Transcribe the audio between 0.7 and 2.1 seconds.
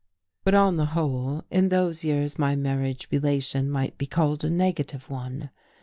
the whole, in those